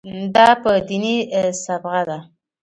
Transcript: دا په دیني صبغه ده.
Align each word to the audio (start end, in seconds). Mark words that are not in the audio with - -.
دا 0.35 0.47
په 0.61 0.71
دیني 0.87 1.15
صبغه 1.63 2.01
ده. 2.09 2.19